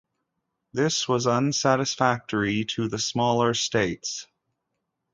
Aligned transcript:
This 0.73 1.07
was 1.07 1.27
unsatisfactory 1.27 2.65
to 2.65 2.87
the 2.87 2.97
smaller 2.97 3.53
states. 3.53 4.25